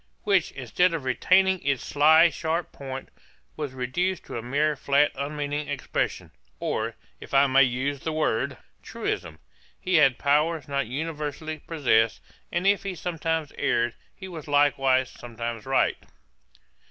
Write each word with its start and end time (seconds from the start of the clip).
Which, 0.23 0.51
instead 0.53 0.95
of 0.95 1.03
retaining 1.03 1.61
its 1.61 1.85
sly 1.85 2.31
sharp 2.31 2.71
point, 2.71 3.09
was 3.55 3.73
reduced 3.73 4.25
to 4.25 4.35
a 4.39 4.41
mere 4.41 4.75
flat 4.75 5.11
unmeaning 5.13 5.67
expression, 5.67 6.31
or, 6.59 6.95
if 7.19 7.35
I 7.35 7.45
may 7.45 7.61
use 7.61 7.99
the 7.99 8.11
word, 8.11 8.57
truism: 8.81 9.37
'He 9.79 9.97
had 9.97 10.17
powers 10.17 10.67
not 10.67 10.87
universally 10.87 11.59
possessed: 11.59 12.19
and 12.51 12.65
if 12.65 12.81
he 12.81 12.95
sometimes 12.95 13.53
erred, 13.59 13.93
he 14.15 14.27
was 14.27 14.47
likewise 14.47 15.11
sometimes 15.11 15.67
right.' 15.67 15.97